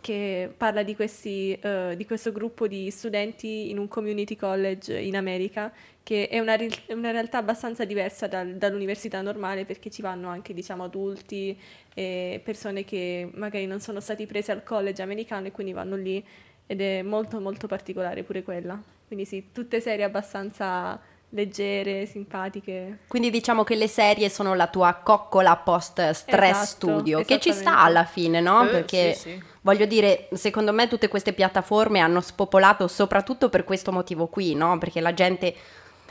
che 0.06 0.54
parla 0.56 0.84
di, 0.84 0.96
questi, 0.96 1.58
eh, 1.60 1.96
di 1.98 2.06
questo 2.06 2.32
gruppo 2.32 2.68
di 2.68 2.92
studenti 2.92 3.72
in 3.72 3.80
un 3.80 3.88
community 3.88 4.36
college 4.36 4.96
in 4.96 5.16
America, 5.16 5.74
che 6.04 6.28
è 6.28 6.40
una, 6.40 6.54
ri- 6.54 6.70
una 6.90 7.10
realtà 7.10 7.40
abbastanza 7.40 7.86
diversa 7.86 8.28
dal- 8.28 8.54
dall'università 8.54 9.24
normale 9.24 9.66
perché 9.66 9.90
ci 9.90 10.04
vanno 10.04 10.30
anche 10.30 10.54
diciamo 10.54 10.84
adulti 10.84 11.58
e 11.96 12.40
persone 12.44 12.84
che 12.84 13.28
magari 13.34 13.66
non 13.66 13.80
sono 13.80 14.00
stati 14.00 14.28
presi 14.28 14.52
al 14.52 14.62
college 14.62 15.02
americano 15.02 15.48
e 15.48 15.52
quindi 15.52 15.74
vanno 15.74 15.96
lì 15.96 16.24
ed 16.68 16.82
è 16.82 17.02
molto 17.02 17.40
molto 17.40 17.66
particolare 17.66 18.22
pure 18.22 18.44
quella. 18.44 18.80
Quindi 19.08 19.26
sì, 19.26 19.50
tutte 19.52 19.82
serie 19.82 20.06
abbastanza 20.06 21.02
leggere, 21.30 22.06
simpatiche. 22.06 23.00
Quindi 23.08 23.30
diciamo 23.30 23.64
che 23.64 23.76
le 23.76 23.88
serie 23.88 24.30
sono 24.30 24.54
la 24.54 24.68
tua 24.68 24.94
coccola 25.04 25.56
post 25.58 26.10
stress 26.12 26.50
Esatto, 26.50 26.66
studio, 26.66 27.22
che 27.24 27.40
ci 27.40 27.52
sta 27.52 27.80
alla 27.80 28.06
fine, 28.06 28.40
no? 28.40 28.64
Eh, 28.64 28.72
Perché 28.72 29.14
sì, 29.14 29.30
sì. 29.32 29.44
voglio 29.62 29.86
dire, 29.86 30.28
secondo 30.34 30.72
me 30.72 30.88
tutte 30.88 31.08
queste 31.08 31.34
piattaforme 31.34 32.00
hanno 32.00 32.22
spopolato 32.22 32.88
soprattutto 32.88 33.50
per 33.50 33.64
questo 33.64 33.92
motivo 33.92 34.28
qui, 34.28 34.56
no? 34.56 34.78
Perché 34.78 35.02
la 35.02 35.14
gente 35.14 35.54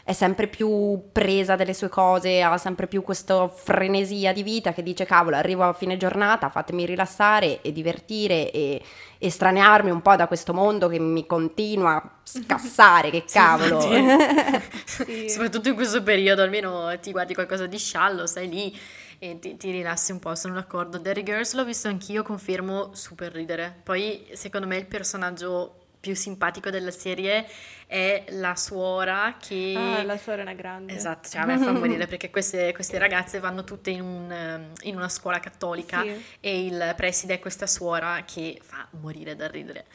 è 0.06 0.12
sempre 0.12 0.48
più 0.48 1.08
presa 1.12 1.56
delle 1.56 1.72
sue 1.72 1.88
cose, 1.88 2.42
ha 2.42 2.58
sempre 2.58 2.86
più 2.86 3.02
questa 3.02 3.48
frenesia 3.48 4.34
di 4.34 4.42
vita 4.42 4.74
che 4.74 4.82
dice 4.82 5.06
cavolo, 5.06 5.36
arrivo 5.36 5.62
a 5.64 5.72
fine 5.72 5.96
giornata, 5.96 6.50
fatemi 6.50 6.84
rilassare 6.84 7.62
e 7.62 7.72
divertire 7.72 8.50
e 8.50 8.82
estranearmi 9.16 9.88
un 9.90 10.02
po' 10.02 10.14
da 10.14 10.26
questo 10.26 10.52
mondo 10.52 10.88
che 10.88 10.98
mi 10.98 11.24
continua 11.24 11.94
a 11.96 12.10
scassare, 12.22 13.08
che 13.08 13.22
Sì, 13.26 13.32
cavolo. 13.38 13.80
Sì. 14.84 15.28
Soprattutto 15.30 15.70
in 15.70 15.74
questo 15.74 16.02
periodo, 16.02 16.42
almeno 16.42 16.96
ti 17.00 17.10
guardi 17.10 17.32
qualcosa 17.32 17.66
di 17.66 17.78
sciallo, 17.78 18.26
stai 18.26 18.48
lì 18.50 18.78
e 19.18 19.38
ti, 19.38 19.56
ti 19.56 19.70
rilassi 19.70 20.12
un 20.12 20.18
po', 20.18 20.34
sono 20.34 20.52
d'accordo. 20.52 20.98
Derry 20.98 21.22
Girls 21.22 21.54
l'ho 21.54 21.64
visto 21.64 21.88
anch'io, 21.88 22.22
confermo, 22.22 22.90
super 22.92 23.32
ridere. 23.32 23.80
Poi, 23.82 24.26
secondo 24.32 24.66
me, 24.66 24.76
il 24.76 24.86
personaggio 24.86 25.83
più 26.04 26.14
simpatico 26.14 26.68
della 26.68 26.90
serie 26.90 27.46
è 27.86 28.24
la 28.30 28.54
suora 28.56 29.36
che... 29.40 29.72
Ah, 29.74 30.02
la 30.02 30.18
suora 30.18 30.40
è 30.40 30.42
una 30.42 30.52
grande. 30.52 30.92
Esatto, 30.94 31.30
cioè 31.30 31.40
a 31.40 31.46
me 31.46 31.56
fa 31.56 31.72
morire 31.72 32.06
perché 32.06 32.28
queste, 32.28 32.74
queste 32.74 32.98
ragazze 32.98 33.40
vanno 33.40 33.64
tutte 33.64 33.88
in, 33.88 34.02
un, 34.02 34.30
ehm, 34.30 34.72
in 34.82 34.96
una 34.96 35.08
scuola 35.08 35.40
cattolica 35.40 36.02
Sì. 36.02 36.22
e 36.40 36.66
il 36.66 36.92
preside 36.94 37.34
è 37.34 37.38
questa 37.38 37.66
suora 37.66 38.22
che 38.26 38.60
fa 38.62 38.86
morire 39.00 39.34
da 39.34 39.48
ridere. 39.48 39.86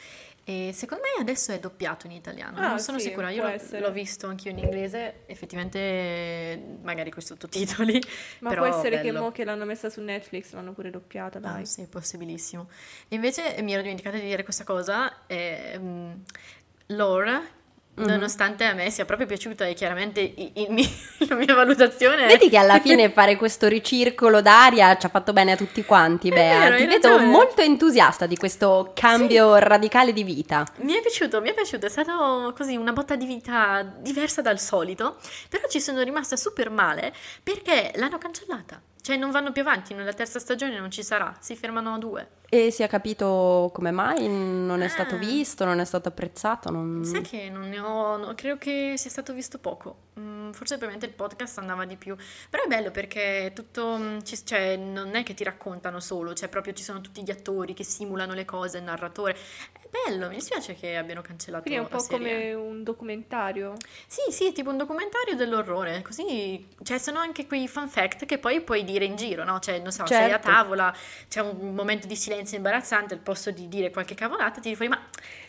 E 0.49 0.71
secondo 0.73 1.03
me 1.03 1.21
adesso 1.21 1.51
è 1.51 1.59
doppiato 1.59 2.07
in 2.07 2.13
italiano, 2.13 2.57
Ah, 2.57 2.69
non 2.69 2.79
sono 2.79 2.97
sì, 2.97 3.09
sicura, 3.09 3.29
io 3.29 3.43
l'ho, 3.43 3.79
l'ho 3.79 3.91
visto 3.91 4.25
anch'io 4.25 4.49
in 4.49 4.57
inglese, 4.57 5.21
effettivamente 5.27 6.77
magari 6.81 7.11
con 7.11 7.21
i 7.21 7.25
sottotitoli, 7.25 8.01
Ma 8.41 8.55
può 8.55 8.65
essere 8.65 8.99
che 8.99 9.11
bello. 9.11 9.19
mo 9.25 9.31
che 9.31 9.43
l'hanno 9.43 9.65
messa 9.65 9.91
su 9.91 10.01
Netflix 10.01 10.51
l'hanno 10.53 10.71
pure 10.73 10.89
doppiata, 10.89 11.37
Ah, 11.37 11.41
dai. 11.41 11.65
sì, 11.67 11.85
possibilissimo. 11.87 12.67
Invece 13.09 13.61
mi 13.61 13.73
ero 13.73 13.83
dimenticata 13.83 14.17
di 14.17 14.23
dire 14.23 14.43
questa 14.43 14.63
cosa, 14.63 15.27
ehm, 15.27 16.23
Lore, 16.87 17.41
Mhm. 18.01 18.07
nonostante 18.09 18.63
a 18.65 18.73
me 18.73 18.89
sia 18.89 19.05
proprio 19.05 19.27
piaciuta 19.27 19.65
e 19.65 19.73
chiaramente 19.73 20.19
i- 20.21 20.51
il 20.55 20.67
mi- 20.71 20.89
la 21.27 21.35
mia 21.35 21.53
valutazione... 21.53 22.25
Vedi 22.27 22.49
che 22.49 22.57
alla 22.57 22.79
fine 22.79 23.09
fare 23.11 23.35
questo 23.35 23.67
ricircolo 23.67 24.41
d'aria 24.41 24.97
ci 24.97 25.05
ha 25.05 25.09
fatto 25.09 25.33
bene 25.33 25.51
a 25.53 25.55
tutti 25.55 25.83
quanti, 25.85 26.29
Bea. 26.29 26.59
vero, 26.59 26.75
Ti 26.77 26.85
vedo 26.85 27.07
ragione. 27.09 27.25
molto 27.29 27.61
entusiasta 27.61 28.25
di 28.25 28.37
questo 28.37 28.91
cambio 28.93 29.57
radicale 29.57 30.13
di 30.13 30.23
vita. 30.23 30.65
Mi 30.77 30.93
è 30.93 31.01
piaciuto, 31.01 31.41
mi 31.41 31.49
è 31.49 31.53
piaciuto, 31.53 31.85
è 31.85 31.89
stato 31.89 32.53
così 32.55 32.75
una 32.75 32.91
botta 32.93 33.15
di 33.15 33.25
vita 33.25 33.83
diversa 33.99 34.41
dal 34.41 34.59
solito, 34.59 35.17
però 35.49 35.67
ci 35.69 35.79
sono 35.81 36.01
rimasta 36.01 36.35
super 36.35 36.69
male 36.69 37.13
perché 37.43 37.91
l'hanno 37.95 38.17
cancellata. 38.17 38.81
Cioè 39.01 39.15
non 39.15 39.31
vanno 39.31 39.51
più 39.51 39.61
avanti, 39.61 39.93
nella 39.93 40.13
terza 40.13 40.39
stagione 40.39 40.77
non 40.79 40.91
ci 40.91 41.03
sarà, 41.03 41.35
si 41.39 41.55
fermano 41.55 41.93
a 41.93 41.97
due. 41.97 42.29
E 42.49 42.71
si 42.71 42.83
è 42.83 42.87
capito 42.87 43.69
come 43.73 43.91
mai 43.91 44.27
non 44.27 44.81
è 44.81 44.87
stato 44.87 45.15
Ah. 45.15 45.17
visto, 45.19 45.65
non 45.65 45.79
è 45.79 45.85
stato 45.85 46.09
apprezzato? 46.09 46.69
Non... 46.71 47.03
Sai 47.05 47.21
che 47.21 47.49
non 47.49 47.69
ne 47.69 47.79
ho, 47.79 48.17
no, 48.17 48.33
credo 48.35 48.57
che 48.57 48.95
sia 48.97 49.09
stato 49.09 49.33
visto 49.33 49.57
poco. 49.59 50.07
Mm, 50.19 50.51
forse 50.51 50.77
probabilmente 50.77 51.05
il 51.05 51.13
podcast 51.13 51.57
andava 51.59 51.85
di 51.85 51.95
più. 51.95 52.15
Però 52.49 52.63
è 52.63 52.67
bello 52.67 52.91
perché 52.91 53.51
tutto, 53.55 53.95
mm, 53.97 54.19
ci- 54.23 54.45
cioè, 54.45 54.75
non 54.75 55.15
è 55.15 55.23
che 55.23 55.33
ti 55.33 55.43
raccontano 55.43 55.99
solo, 55.99 56.33
cioè 56.33 56.49
proprio 56.49 56.73
ci 56.73 56.83
sono 56.83 56.99
tutti 57.01 57.23
gli 57.23 57.31
attori 57.31 57.73
che 57.73 57.83
simulano 57.83 58.33
le 58.33 58.45
cose, 58.45 58.77
il 58.79 58.83
narratore. 58.83 59.37
È 59.71 59.87
bello, 60.07 60.27
mi 60.27 60.35
dispiace 60.35 60.75
che 60.75 60.95
abbiano 60.97 61.21
cancellato 61.21 61.63
Quindi 61.63 61.79
è 61.79 61.83
un 61.83 61.89
po' 61.89 61.99
serie. 61.99 62.53
come 62.53 62.53
un 62.53 62.83
documentario. 62.83 63.75
Sì, 64.07 64.31
sì, 64.31 64.51
tipo 64.51 64.69
un 64.69 64.77
documentario 64.77 65.35
dell'orrore, 65.35 66.01
così, 66.01 66.67
cioè 66.83 66.97
sono 66.97 67.19
anche 67.19 67.47
quei 67.47 67.67
fun 67.67 67.87
fact 67.87 68.25
che 68.25 68.37
poi 68.37 68.61
puoi 68.61 68.83
dire 68.83 69.05
in 69.05 69.15
giro, 69.15 69.43
no? 69.43 69.59
Cioè, 69.59 69.79
non 69.79 69.91
so, 69.91 70.05
sei 70.05 70.25
a 70.25 70.29
Certo. 70.39 70.47
tavola, 70.49 70.93
c'è 71.27 71.41
un 71.41 71.73
momento 71.73 72.07
di 72.07 72.15
silenzio 72.15 72.57
imbarazzante, 72.57 73.13
al 73.13 73.19
posto 73.21 73.51
di 73.51 73.67
dire 73.67 73.89
qualche 73.91 74.15
cavolata, 74.15 74.59
ti 74.59 74.75
fuori, 74.75 74.89
ma 74.91 74.99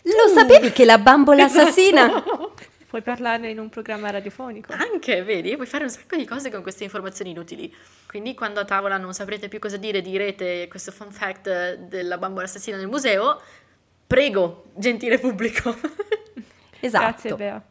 Lo 0.03 0.29
sapevi 0.33 0.71
che 0.73 0.85
la 0.85 0.99
bambola 0.99 1.45
assassina... 1.50 2.23
Puoi 2.90 3.02
parlarne 3.02 3.49
in 3.49 3.61
un 3.61 3.68
programma 3.68 4.11
radiofonico. 4.11 4.73
Anche, 4.73 5.23
vedi, 5.23 5.54
puoi 5.54 5.68
fare 5.68 5.85
un 5.85 5.90
sacco 5.90 6.16
di 6.16 6.25
cose 6.25 6.50
con 6.50 6.61
queste 6.61 6.82
informazioni 6.82 7.30
inutili. 7.30 7.73
Quindi 8.09 8.35
quando 8.35 8.59
a 8.59 8.64
tavola 8.64 8.97
non 8.97 9.14
saprete 9.14 9.47
più 9.47 9.61
cosa 9.61 9.76
dire, 9.76 10.00
direte 10.00 10.66
questo 10.66 10.90
fun 10.90 11.12
fact 11.12 11.75
della 11.75 12.18
bambola 12.18 12.47
assassina 12.47 12.76
nel 12.76 12.88
museo, 12.88 13.40
prego, 14.04 14.64
gentile 14.75 15.18
pubblico. 15.18 15.73
Esatto. 16.82 17.04
Grazie 17.04 17.35
Bea. 17.35 17.62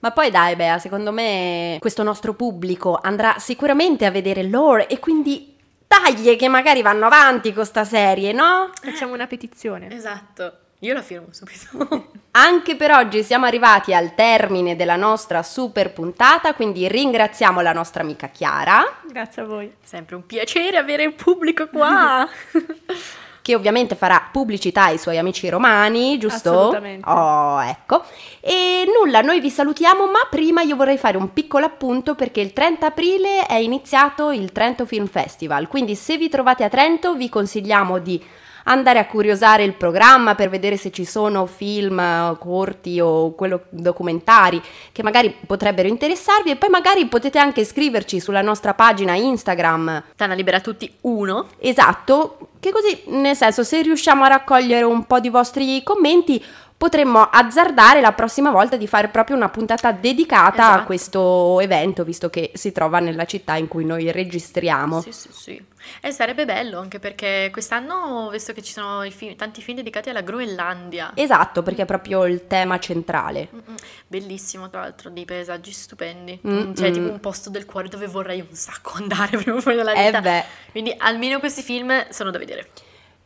Ma 0.00 0.10
poi 0.10 0.30
dai, 0.30 0.54
Bea, 0.54 0.78
secondo 0.78 1.12
me 1.12 1.78
questo 1.80 2.02
nostro 2.02 2.34
pubblico 2.34 3.00
andrà 3.02 3.38
sicuramente 3.38 4.04
a 4.04 4.10
vedere 4.10 4.42
Lore 4.42 4.86
e 4.86 4.98
quindi 4.98 5.56
dai 5.86 6.36
che 6.36 6.48
magari 6.48 6.82
vanno 6.82 7.06
avanti 7.06 7.54
con 7.54 7.64
sta 7.64 7.84
serie, 7.84 8.32
no? 8.32 8.70
Facciamo 8.82 9.14
una 9.14 9.26
petizione. 9.26 9.90
esatto, 9.90 10.58
io 10.80 10.92
la 10.92 11.02
firmo 11.02 11.28
subito. 11.30 12.10
Anche 12.32 12.76
per 12.76 12.90
oggi 12.90 13.22
siamo 13.22 13.46
arrivati 13.46 13.94
al 13.94 14.14
termine 14.14 14.76
della 14.76 14.96
nostra 14.96 15.42
super 15.42 15.92
puntata, 15.92 16.52
quindi 16.54 16.86
ringraziamo 16.86 17.62
la 17.62 17.72
nostra 17.72 18.02
amica 18.02 18.28
Chiara, 18.28 18.84
Grazie 19.10 19.42
a 19.42 19.44
voi. 19.46 19.72
Sempre 19.82 20.16
un 20.16 20.26
piacere 20.26 20.76
avere 20.76 21.04
il 21.04 21.14
pubblico 21.14 21.66
qua. 21.68 22.28
che 23.46 23.54
ovviamente 23.54 23.94
farà 23.94 24.28
pubblicità 24.30 24.86
ai 24.86 24.98
suoi 24.98 25.18
amici 25.18 25.48
romani, 25.48 26.18
giusto? 26.18 26.50
Assolutamente. 26.50 27.08
Oh, 27.08 27.62
ecco. 27.62 28.04
E 28.40 28.84
nulla, 28.92 29.20
noi 29.20 29.40
vi 29.40 29.50
salutiamo, 29.50 30.06
ma 30.06 30.26
prima 30.28 30.62
io 30.62 30.74
vorrei 30.76 30.98
fare 30.98 31.16
un 31.16 31.32
piccolo 31.32 31.64
appunto 31.64 32.16
perché 32.16 32.40
il 32.40 32.52
30 32.52 32.86
aprile 32.86 33.46
è 33.46 33.54
iniziato 33.54 34.32
il 34.32 34.50
Trento 34.50 34.84
Film 34.84 35.06
Festival, 35.06 35.68
quindi 35.68 35.94
se 35.94 36.18
vi 36.18 36.28
trovate 36.28 36.64
a 36.64 36.68
Trento 36.68 37.14
vi 37.14 37.28
consigliamo 37.28 37.98
di 37.98 38.20
andare 38.68 38.98
a 38.98 39.06
curiosare 39.06 39.64
il 39.64 39.74
programma 39.74 40.34
per 40.34 40.48
vedere 40.48 40.76
se 40.76 40.90
ci 40.90 41.04
sono 41.04 41.46
film 41.46 41.98
eh, 41.98 42.36
corti 42.38 43.00
o 43.00 43.34
quello, 43.34 43.62
documentari 43.70 44.62
che 44.92 45.02
magari 45.02 45.34
potrebbero 45.46 45.88
interessarvi 45.88 46.50
e 46.50 46.56
poi 46.56 46.68
magari 46.68 47.06
potete 47.06 47.38
anche 47.38 47.64
scriverci 47.64 48.20
sulla 48.20 48.42
nostra 48.42 48.74
pagina 48.74 49.14
Instagram 49.14 50.04
Tana 50.16 50.34
libera 50.34 50.60
tutti 50.60 50.92
uno. 51.02 51.46
Esatto, 51.58 52.50
che 52.60 52.72
così, 52.72 53.02
nel 53.06 53.36
senso, 53.36 53.62
se 53.62 53.82
riusciamo 53.82 54.24
a 54.24 54.28
raccogliere 54.28 54.84
un 54.84 55.04
po' 55.04 55.20
di 55.20 55.28
vostri 55.28 55.82
commenti, 55.82 56.42
potremmo 56.76 57.22
azzardare 57.22 58.00
la 58.00 58.12
prossima 58.12 58.50
volta 58.50 58.76
di 58.76 58.86
fare 58.86 59.08
proprio 59.08 59.34
una 59.36 59.48
puntata 59.48 59.92
dedicata 59.92 60.62
a 60.64 60.68
Esatto. 60.72 60.84
questo 60.84 61.60
evento, 61.60 62.04
visto 62.04 62.28
che 62.28 62.50
si 62.54 62.70
trova 62.72 62.98
nella 62.98 63.24
città 63.24 63.56
in 63.56 63.66
cui 63.68 63.84
noi 63.84 64.10
registriamo. 64.12 65.00
Sì, 65.00 65.12
sì, 65.12 65.28
sì. 65.32 65.64
E 66.00 66.10
sarebbe 66.10 66.44
bello 66.44 66.80
anche 66.80 66.98
perché 66.98 67.48
quest'anno 67.52 67.94
ho 67.94 68.30
visto 68.30 68.52
che 68.52 68.60
ci 68.60 68.72
sono 68.72 69.08
film- 69.10 69.36
tanti 69.36 69.62
film 69.62 69.76
dedicati 69.76 70.10
alla 70.10 70.20
Groenlandia. 70.20 71.12
Esatto, 71.14 71.62
perché 71.62 71.82
è 71.82 71.86
proprio 71.86 72.24
il 72.26 72.46
tema 72.48 72.78
centrale. 72.80 73.48
Mm-mm. 73.54 73.74
Bellissimo, 74.08 74.68
tra 74.68 74.80
l'altro, 74.80 75.10
dei 75.10 75.24
paesaggi 75.24 75.70
stupendi. 75.70 76.40
Mm, 76.46 76.74
Cioè, 76.74 76.90
mm. 76.90 76.92
tipo 76.92 77.08
un 77.10 77.20
posto 77.20 77.50
del 77.50 77.64
cuore 77.66 77.88
dove 77.88 78.06
vorrei 78.08 78.40
un 78.40 78.54
sacco 78.54 78.94
andare 78.96 79.36
prima 79.38 79.56
o 79.58 79.60
poi 79.60 79.76
nella 79.76 79.92
Eh 79.92 80.06
vita. 80.06 80.20
beh. 80.20 80.44
Quindi 80.72 80.94
almeno 80.98 81.38
questi 81.38 81.62
film 81.62 82.08
sono 82.10 82.30
da 82.30 82.38
vedere. 82.38 82.68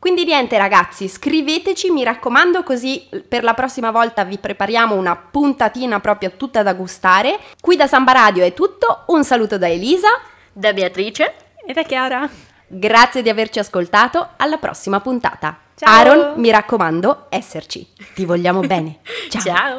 Quindi 0.01 0.25
niente 0.25 0.59
ragazzi, 0.59 1.07
scriveteci, 1.09 1.91
mi 1.91 2.03
raccomando, 2.03 2.65
così 2.65 3.07
per 3.29 3.45
la 3.45 3.55
prossima 3.55 3.93
volta 3.93 4.25
vi 4.25 4.39
prepariamo 4.39 4.95
una 4.97 5.15
puntatina 5.15 6.01
proprio 6.01 6.33
tutta 6.37 6.65
da 6.65 6.73
gustare. 6.73 7.39
Qui 7.61 7.77
da 7.77 7.87
Samba 7.87 8.13
Radio 8.13 8.43
è 8.43 8.55
tutto, 8.55 9.05
un 9.09 9.23
saluto 9.23 9.59
da 9.59 9.69
Elisa, 9.69 10.09
Da 10.53 10.73
Beatrice. 10.73 11.35
E 11.67 11.73
da 11.73 11.83
Chiara? 11.83 12.29
grazie 12.71 13.23
di 13.23 13.29
averci 13.29 13.59
ascoltato, 13.59 14.31
alla 14.37 14.59
prossima 14.59 15.01
puntata. 15.01 15.59
Ciao. 15.75 15.93
Aaron, 15.93 16.35
mi 16.37 16.51
raccomando, 16.51 17.27
esserci. 17.31 17.87
Ti 18.15 18.25
vogliamo 18.25 18.61
bene. 18.61 19.01
Ciao. 19.29 19.43
Ciao. 19.43 19.79